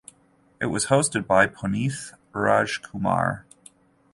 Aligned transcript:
It 0.59 0.65
was 0.65 0.87
hosted 0.87 1.27
by 1.27 1.45
Puneeth 1.45 2.15
Rajkumar. 2.33 3.43